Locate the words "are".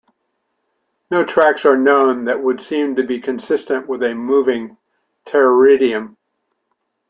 1.63-1.77